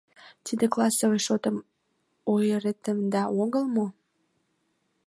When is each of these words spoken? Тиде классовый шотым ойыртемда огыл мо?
Тиде 0.45 0.65
классовый 0.73 1.21
шотым 1.27 1.55
ойыртемда 2.31 3.23
огыл 3.41 3.65
мо? 3.75 3.87